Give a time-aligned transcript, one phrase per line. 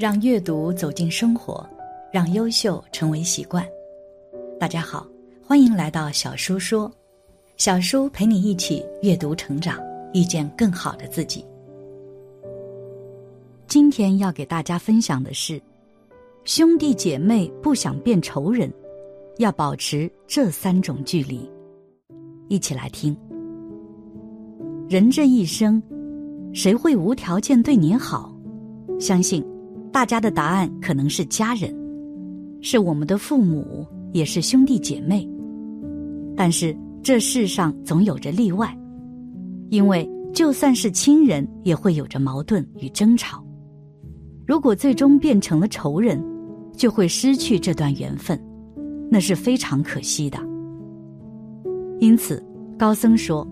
[0.00, 1.62] 让阅读走进生活，
[2.10, 3.62] 让优秀成为习惯。
[4.58, 5.06] 大家好，
[5.46, 6.90] 欢迎来到小叔说，
[7.58, 9.78] 小叔陪你一起阅读成长，
[10.14, 11.44] 遇见更好的自己。
[13.66, 15.60] 今天要给大家分享的是，
[16.44, 18.72] 兄弟姐妹不想变仇人，
[19.36, 21.46] 要保持这三种距离。
[22.48, 23.14] 一起来听。
[24.88, 25.82] 人这一生，
[26.54, 28.34] 谁会无条件对你好？
[28.98, 29.44] 相信。
[29.92, 31.74] 大家的答案可能是家人，
[32.60, 35.28] 是我们的父母，也是兄弟姐妹。
[36.36, 38.76] 但是这世上总有着例外，
[39.68, 43.44] 因为就算是亲人，也会有着矛盾与争吵。
[44.46, 46.22] 如果最终变成了仇人，
[46.76, 48.40] 就会失去这段缘分，
[49.10, 50.38] 那是非常可惜的。
[51.98, 52.42] 因此，
[52.78, 53.46] 高僧说，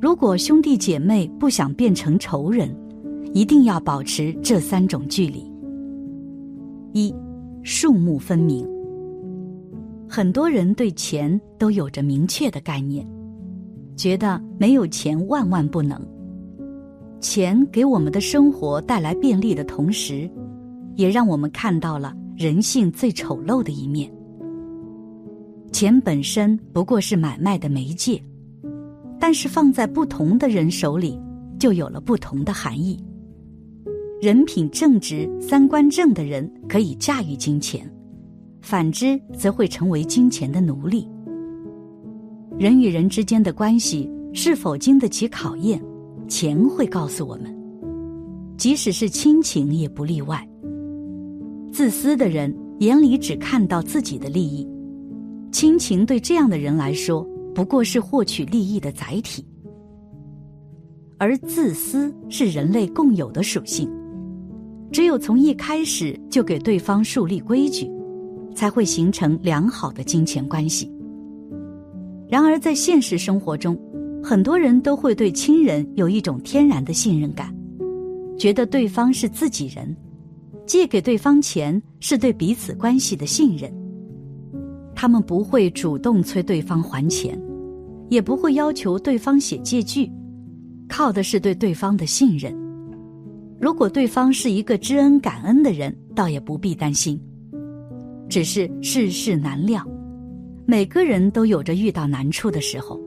[0.00, 2.68] 如果兄弟姐妹不想变成仇人，
[3.32, 5.50] 一定要保持这三种距离。
[6.92, 7.14] 一，
[7.62, 8.66] 数目分明。
[10.08, 13.06] 很多人对钱都有着明确的概念，
[13.94, 16.00] 觉得没有钱万万不能。
[17.20, 20.30] 钱给我们的生活带来便利的同时，
[20.94, 24.10] 也让我们看到了人性最丑陋的一面。
[25.72, 28.22] 钱本身不过是买卖的媒介，
[29.20, 31.20] 但是放在不同的人手里，
[31.58, 32.98] 就有了不同的含义。
[34.20, 37.88] 人品正直、三观正的人可以驾驭金钱，
[38.60, 41.08] 反之则会成为金钱的奴隶。
[42.58, 45.80] 人与人之间的关系是否经得起考验，
[46.26, 47.56] 钱会告诉我们。
[48.56, 50.44] 即使是亲情也不例外。
[51.70, 54.68] 自私的人眼里只看到自己的利益，
[55.52, 57.24] 亲情对这样的人来说
[57.54, 59.46] 不过是获取利益的载体。
[61.18, 63.88] 而自私是人类共有的属性。
[64.90, 67.90] 只有从一开始就给对方树立规矩，
[68.54, 70.90] 才会形成良好的金钱关系。
[72.28, 73.78] 然而，在现实生活中，
[74.22, 77.54] 很多人都会对亲人有一种天然的信任感，
[78.38, 79.96] 觉得对方是自己人，
[80.66, 83.72] 借给对方钱是对彼此关系的信任。
[84.94, 87.40] 他们不会主动催对方还钱，
[88.10, 90.10] 也不会要求对方写借据，
[90.88, 92.67] 靠的是对对方的信任。
[93.60, 97.20] 如果对方是一个知恩感恩的人，倒也不必担心。
[98.28, 99.84] 只是世事难料，
[100.64, 103.00] 每个人都有着遇到难处的时候。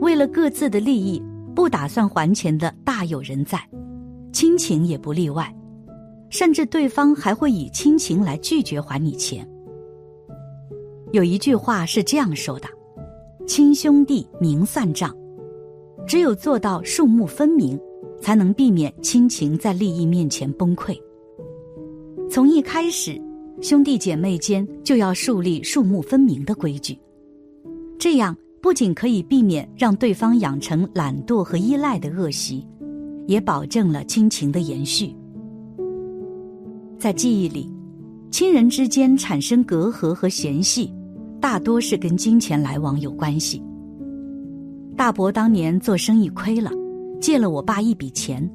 [0.00, 1.22] 为了各自的利益，
[1.54, 3.60] 不打算还钱的大有人在，
[4.32, 5.54] 亲情也不例外。
[6.30, 9.48] 甚至对方还会以亲情来拒绝还你钱。
[11.10, 12.68] 有一句话是这样说的
[13.48, 15.10] ：“亲兄弟明算账，
[16.06, 17.80] 只有做到数目分明。”
[18.20, 20.98] 才能避免亲情在利益面前崩溃。
[22.30, 23.20] 从一开始，
[23.60, 26.98] 兄弟姐妹间就要树立数目分明的规矩，
[27.98, 32.66] 这样不仅可以避免让对方养成懒惰和依赖的恶习，
[33.26, 35.14] 也保证了亲情的延续。
[36.98, 37.72] 在记忆里，
[38.30, 40.92] 亲人之间产生隔阂和嫌隙，
[41.40, 43.62] 大多是跟金钱来往有关系。
[44.96, 46.70] 大伯当年做生意亏了。
[47.20, 48.48] 借了我爸一笔钱，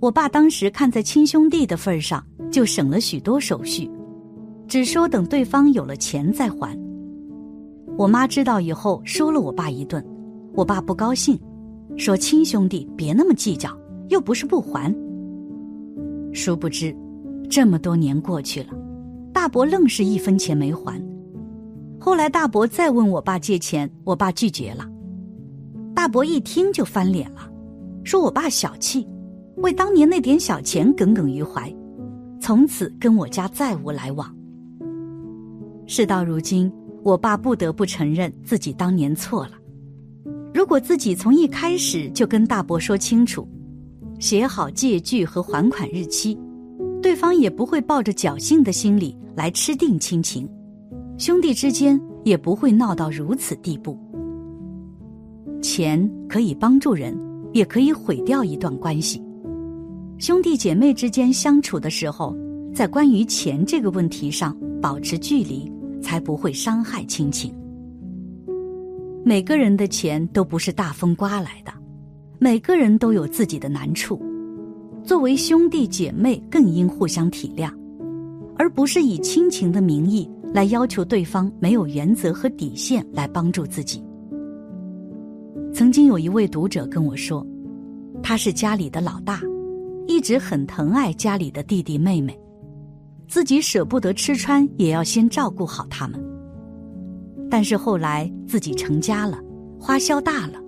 [0.00, 3.90] 我爸当时看在亲兄弟的份上，就省了许多手续，
[4.66, 6.76] 只说等对方有了钱再还。
[7.96, 10.04] 我妈知道以后说了我爸一顿，
[10.54, 11.38] 我爸不高兴，
[11.96, 13.70] 说亲兄弟别那么计较，
[14.08, 14.94] 又不是不还。
[16.32, 16.94] 殊不知，
[17.48, 18.70] 这么多年过去了，
[19.32, 21.02] 大伯愣是一分钱没还。
[21.98, 24.86] 后来大伯再问我爸借钱，我爸拒绝了。
[25.94, 27.50] 大伯一听就翻脸了。
[28.08, 29.06] 说我爸小气，
[29.56, 31.70] 为当年那点小钱耿耿于怀，
[32.40, 34.34] 从此跟我家再无来往。
[35.86, 36.72] 事到如今，
[37.02, 39.52] 我爸不得不承认自己当年错了。
[40.54, 43.46] 如果自己从一开始就跟大伯说清楚，
[44.18, 46.34] 写好借据和还款日期，
[47.02, 50.48] 对方也不会抱着侥幸的心理来吃定亲情，
[51.18, 53.98] 兄弟之间也不会闹到如此地步。
[55.60, 57.27] 钱可以帮助人。
[57.52, 59.22] 也可以毁掉一段关系。
[60.18, 62.36] 兄弟姐妹之间相处的时候，
[62.74, 65.70] 在关于钱这个问题上保持距离，
[66.02, 67.54] 才不会伤害亲情。
[69.24, 71.72] 每个人的钱都不是大风刮来的，
[72.38, 74.20] 每个人都有自己的难处。
[75.04, 77.70] 作为兄弟姐妹，更应互相体谅，
[78.56, 84.02] 而不是以亲情的名义来要求对方没有原则和底线来帮助自己。
[85.78, 87.46] 曾经有一位读者跟我说，
[88.20, 89.40] 他是家里的老大，
[90.08, 92.36] 一直很疼爱家里的弟弟妹妹，
[93.28, 96.20] 自己舍不得吃穿，也要先照顾好他们。
[97.48, 99.38] 但是后来自己成家了，
[99.78, 100.60] 花销大了，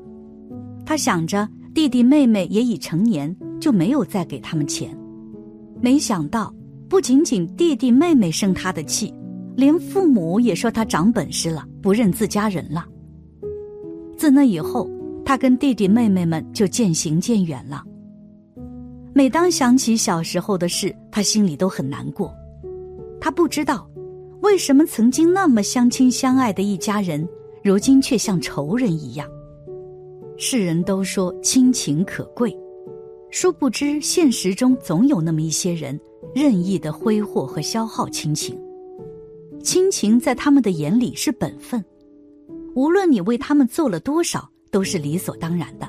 [0.87, 4.97] 他想着弟弟妹妹也已成年，就没有再给他们钱。
[5.81, 6.55] 没想到，
[6.89, 9.13] 不仅仅弟弟妹妹生他的气，
[9.57, 12.87] 连父母也说他长本事了，不认自家人了。
[14.17, 14.89] 自那以后，
[15.25, 17.85] 他跟弟弟妹妹们就渐行渐远了。
[19.13, 22.35] 每当想起小时候的事，他心里都很难过。
[23.21, 23.89] 他不知道，
[24.41, 27.29] 为什么曾经那么相亲相爱的一家人，
[27.63, 29.29] 如今却像仇人一样。
[30.37, 32.57] 世人都说亲情可贵，
[33.31, 36.01] 殊不知现实中总有那么一些人
[36.35, 38.59] 任意的挥霍和消耗亲情。
[39.63, 41.85] 亲情在他们的眼里是本分，
[42.75, 45.89] 无论你为他们做了多少，都是理所当然的。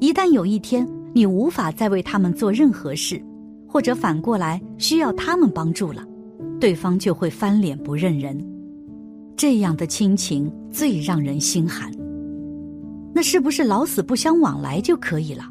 [0.00, 3.22] 一旦有一天你无法再为他们做任何事，
[3.68, 6.04] 或者反过来需要他们帮助了。
[6.60, 8.38] 对方就会翻脸不认人，
[9.36, 11.90] 这样的亲情最让人心寒。
[13.14, 15.44] 那是不是老死不相往来就可以了？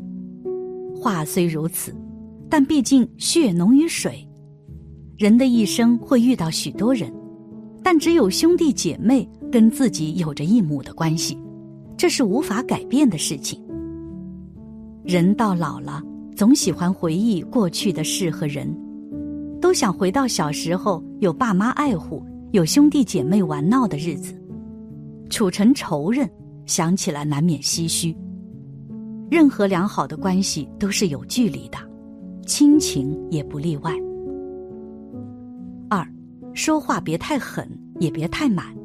[0.95, 1.93] 话虽如此，
[2.49, 4.27] 但毕竟血浓于水。
[5.17, 7.13] 人的一生会遇到许多人，
[7.83, 11.37] 但只有兄弟姐妹跟自己有着一母的关系，
[12.01, 13.63] 这是无法改变的事情。
[15.03, 16.01] 人到老了，
[16.35, 18.75] 总喜欢回忆过去的事和人。
[19.61, 24.33] 都想回到小时候有爸妈爱护、有兄弟姐妹玩闹的日子，
[25.29, 26.27] 处成仇人，
[26.65, 28.17] 想起来难免唏嘘。
[29.29, 31.77] 任何良好的关系都是有距离的，
[32.47, 33.93] 亲情也不例外。
[35.87, 36.03] 二，
[36.55, 37.69] 说话别太狠，
[37.99, 38.75] 也别太满。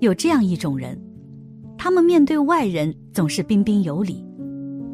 [0.00, 1.00] 有这样一种人，
[1.78, 4.22] 他们面对外人总是彬彬有礼，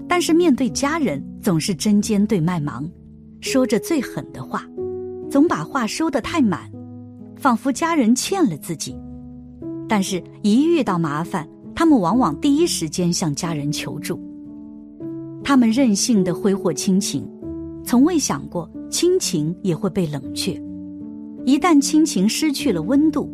[0.06, 2.88] 但是面对家人总是针尖对麦芒。
[3.40, 4.66] 说着最狠的话，
[5.30, 6.70] 总把话说得太满，
[7.36, 8.94] 仿佛家人欠了自己。
[9.88, 14.20] 但是，一遇到麻烦，他们往往第一时间向家人求助。
[15.42, 17.26] 他们任性的挥霍亲情，
[17.82, 20.52] 从未想过亲情也会被冷却。
[21.46, 23.30] 一旦亲情失去了温度，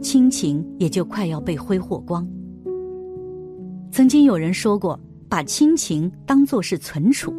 [0.00, 2.26] 亲情也就快要被挥霍光。
[3.94, 4.98] 曾经有人说过，
[5.28, 7.32] 把亲情当作是存储。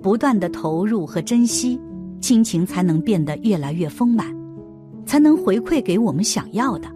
[0.00, 1.78] 不断的投入和珍惜，
[2.18, 4.34] 亲情才能变得越来越丰满，
[5.04, 6.88] 才能回馈给我们想要的。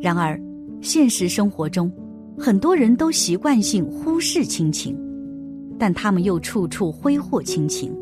[0.00, 0.40] 然而，
[0.80, 1.92] 现实生活中，
[2.38, 4.96] 很多人都习惯性忽视亲情，
[5.76, 7.92] 但他们又处处挥霍亲情。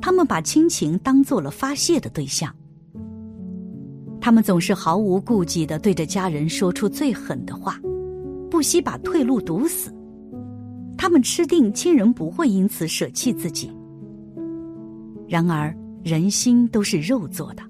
[0.00, 2.52] 他们把亲情当做了发泄的对象，
[4.20, 7.80] 他们总是毫无顾忌的对着家人说出最狠的话，
[8.50, 9.94] 不惜把退路堵死。
[10.98, 13.72] 他们吃定亲人不会因此舍弃自己。
[15.26, 17.62] 然而，人心都是肉做的，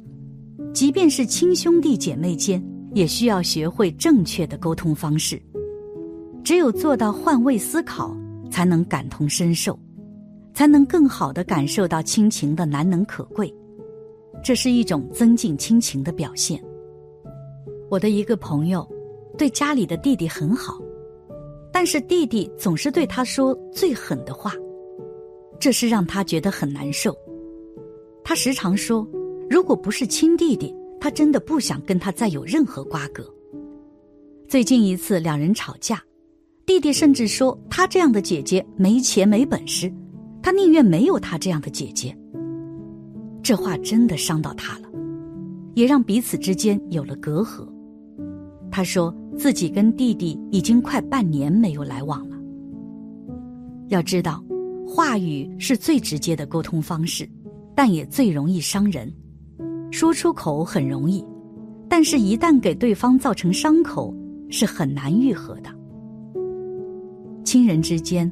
[0.72, 2.60] 即便是亲兄弟姐妹间，
[2.94, 5.40] 也需要学会正确的沟通方式。
[6.42, 8.16] 只有做到换位思考，
[8.50, 9.78] 才能感同身受，
[10.54, 13.54] 才能更好的感受到亲情的难能可贵。
[14.42, 16.60] 这是一种增进亲情的表现。
[17.90, 18.88] 我的一个朋友，
[19.36, 20.78] 对家里的弟弟很好。
[21.72, 24.52] 但是弟弟总是对他说最狠的话，
[25.58, 27.16] 这是让他觉得很难受。
[28.24, 29.08] 他时常说，
[29.48, 33.24] 如果不是亲弟弟，他真的不想跟他再有任何瓜葛。
[34.48, 36.02] 最近一次两人吵架，
[36.66, 39.90] 弟弟甚至说他这样的姐姐没钱没本事，
[40.42, 42.14] 他宁愿没有他这样的姐姐。
[43.42, 44.88] 这话真的伤到他了，
[45.74, 47.66] 也让彼此之间有了隔阂。
[48.70, 52.36] 他说自己跟弟弟已经快半年没有来往了。
[53.88, 54.42] 要知道，
[54.86, 57.28] 话语是最直接的沟通方式，
[57.74, 59.12] 但也最容易伤人。
[59.90, 61.24] 说出口很容易，
[61.88, 64.14] 但是一旦给对方造成伤口，
[64.48, 65.70] 是很难愈合的。
[67.44, 68.30] 亲人之间，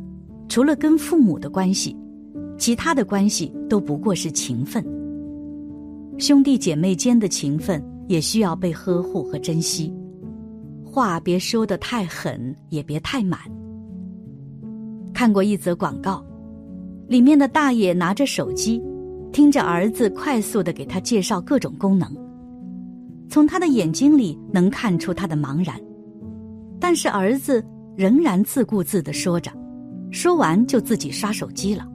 [0.49, 1.97] 除了跟父母的关系，
[2.57, 4.85] 其他的关系都不过是情分。
[6.19, 9.93] 兄弟姐妹间的情分也需要被呵护和珍惜。
[10.91, 13.39] 话别说的太狠，也别太满。
[15.13, 16.25] 看过一则广告，
[17.07, 18.83] 里面的大爷拿着手机，
[19.31, 22.11] 听着儿子快速的给他介绍各种功能，
[23.29, 25.79] 从他的眼睛里能看出他的茫然，
[26.81, 27.63] 但是儿子
[27.97, 29.53] 仍然自顾自的说着，
[30.11, 31.87] 说完就自己刷手机了。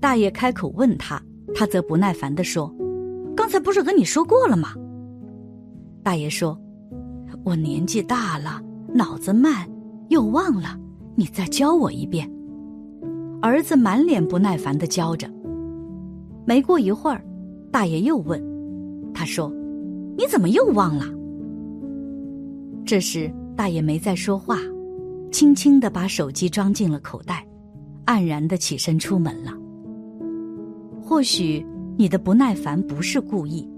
[0.00, 1.22] 大爷开口问他，
[1.54, 2.74] 他则不耐烦的说
[3.36, 4.74] ：“刚才不是跟你说过了吗？”
[6.02, 6.58] 大爷说。
[7.44, 8.60] 我年纪大了，
[8.94, 9.68] 脑子慢，
[10.08, 10.78] 又忘了，
[11.14, 12.30] 你再教我一遍。
[13.42, 15.28] 儿子满脸不耐烦的教着。
[16.44, 17.24] 没过一会儿，
[17.70, 18.42] 大爷又问
[19.14, 19.52] ：“他说，
[20.16, 21.04] 你怎么又忘了？”
[22.84, 24.58] 这时，大爷没再说话，
[25.30, 27.46] 轻轻的把手机装进了口袋，
[28.06, 29.52] 黯然的起身出门了。
[31.02, 31.64] 或许
[31.96, 33.68] 你的不耐烦不是故意，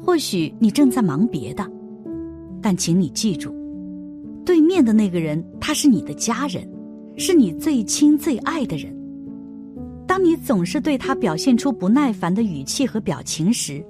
[0.00, 1.68] 或许你正在忙别的，
[2.62, 3.52] 但请你记住，
[4.44, 6.66] 对面的那个人他是你的家人，
[7.16, 8.96] 是你最亲最爱的人。
[10.06, 13.84] 当你总是对他表现出不耐烦的语气和表情时，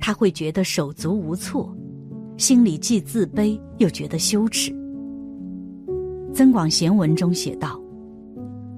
[0.00, 1.74] 他会觉得手足无措。
[2.36, 4.70] 心里既自卑又觉得羞耻。
[6.32, 7.80] 《增广贤文》中写道：“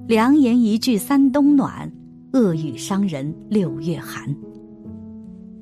[0.07, 1.91] 良言一句三冬暖，
[2.33, 4.35] 恶语伤人六月寒。”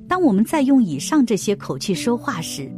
[0.08, 2.72] 当我们在用以上这些口气说话时，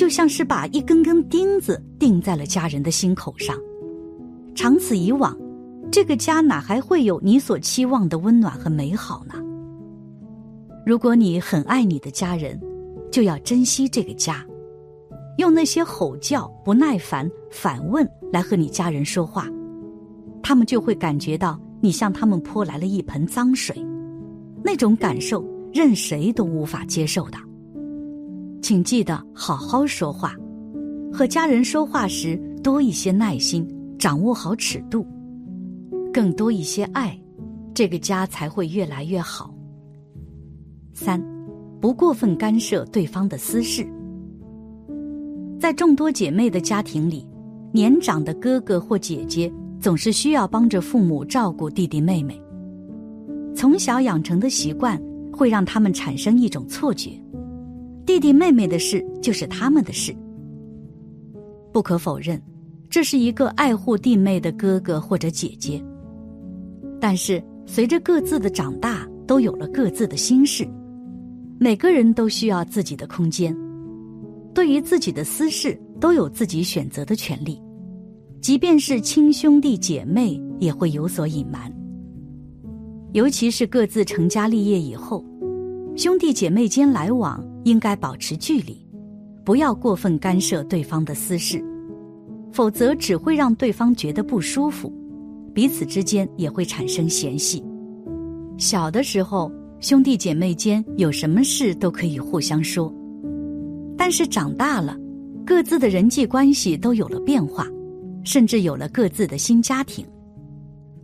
[0.00, 3.54] 就像是把一根根钉子钉在了家人的心口上。
[4.54, 5.36] 长此以往，
[5.92, 9.34] 这个家哪还会有你所期望的温暖和美好呢？
[10.86, 12.58] 如果你很爱你的家人，
[13.12, 14.42] 就要珍惜这个家，
[15.36, 19.48] 用那些吼叫、不耐烦、反问来和你家人说话，
[20.42, 23.76] 他们就会感觉到你向他们泼来了一盆脏水，
[24.64, 27.36] 那种感受任谁都无法接受的。
[28.62, 30.34] 请记得好好说话，
[31.12, 33.66] 和家人说话时多一些耐心，
[33.98, 35.06] 掌握好尺度，
[36.12, 37.18] 更多一些爱，
[37.74, 39.54] 这个家才会越来越好。
[40.92, 41.22] 三。
[41.80, 43.88] 不过分干涉对方的私事。
[45.58, 47.26] 在众多姐妹的家庭里，
[47.72, 49.50] 年长的哥哥或姐姐
[49.80, 52.38] 总是需要帮着父母照顾弟弟妹妹。
[53.56, 55.00] 从小养成的习惯
[55.32, 57.12] 会让他们产生一种错觉：
[58.10, 60.12] 弟弟妹妹的事就是他们的事。
[61.72, 62.42] 不可否认，
[62.90, 65.80] 这是一个爱护弟妹的哥哥或者姐姐。
[67.00, 70.68] 但是随着各自的长大，都有了各自的心事。
[71.60, 73.56] 每个人都需要自己的空间，
[74.52, 77.62] 对于自己的私事都有自己选择的权利，
[78.40, 81.72] 即便是亲兄弟姐妹也会有所隐瞒。
[83.12, 85.24] 尤其是各自成家立业以后，
[85.94, 88.84] 兄弟姐妹间来往应该保持距离，
[89.44, 91.64] 不要过分干涉对方的私事，
[92.52, 94.92] 否则只会让对方觉得不舒服，
[95.54, 97.64] 彼此之间也会产生嫌隙。
[98.58, 99.50] 小的时候。
[99.80, 102.94] 兄弟姐妹间有什么事都可以互相说，
[103.96, 104.94] 但是长大了，
[105.42, 107.66] 各自的人际关系都有了变化，
[108.22, 110.04] 甚至有了各自的新家庭。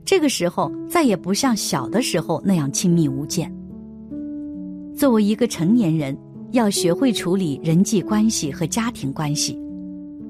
[0.04, 3.50] 这个时候再也不像小的时候那样亲密无间。
[4.94, 6.14] 作为一个成年人，
[6.56, 9.58] 要学会处理人际关系和家庭关系，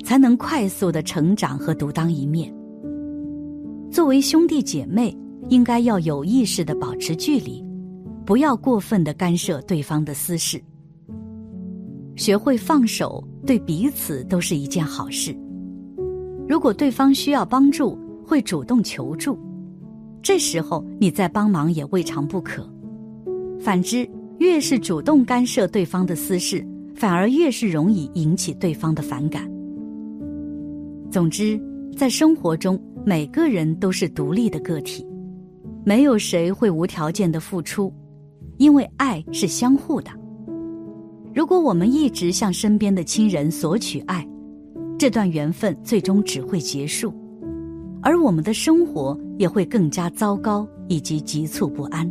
[0.04, 2.52] 才能快速的成长和独当一面。
[3.90, 5.16] 作为兄弟姐妹，
[5.48, 7.64] 应该要有意识的保持距离。
[8.24, 10.60] 不要过分的干涉对方的私事，
[12.16, 15.32] 学会放手，对彼此都是一件好事。
[16.48, 19.38] 如果对方需要帮助，会主动求助，
[20.20, 22.68] 这时候你再帮忙也未尝不可。
[23.60, 29.50] 反之，越是主动干涉对方的私事，反而越是容易引起对方的反感。
[31.10, 31.60] 总之，
[31.96, 35.06] 在生活中，每个人都是独立的个体，
[35.84, 37.92] 没有谁会无条件的付出。
[38.58, 40.10] 因为爱是相互的。
[41.34, 44.26] 如果我们一直向身边的亲人索取爱，
[44.98, 47.12] 这段缘分最终只会结束，
[48.00, 52.10] 而我们的生活也会更加糟糕以及急促不安。